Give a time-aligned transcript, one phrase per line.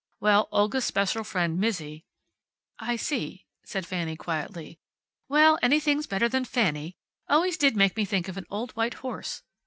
[0.19, 2.05] Well, Olga's special friend Mizzi"
[2.89, 4.79] "I see," said Fanny quietly.
[5.29, 6.97] "Well, anything's better than Fanny.
[7.29, 9.43] Always did make me think of an old white horse."